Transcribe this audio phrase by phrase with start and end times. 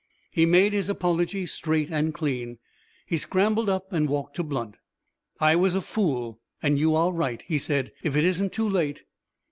[0.31, 2.57] He made his apology straight and clean.
[3.05, 4.77] He scrambled up and walked to Blunt.
[5.39, 7.91] "I was a fool, and you are right," he said.
[8.01, 9.03] "If it isn't too late